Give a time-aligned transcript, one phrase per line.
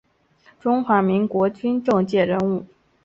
[0.59, 2.65] 中华民国军政界人物。